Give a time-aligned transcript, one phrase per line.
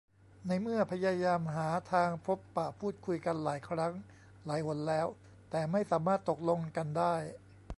[0.47, 3.93] ในเมื่อพยายามหาทางพบปะพูดคุยกันหลายครั้ง
[4.45, 5.07] หลายหนแล้ว
[5.51, 7.15] แต่ไม่สามารถตกลงกันได้